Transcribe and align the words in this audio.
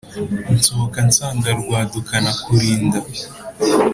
nsohoka 0.55 0.97
nsanga 1.09 1.47
rwadukanakurinda 1.59 2.99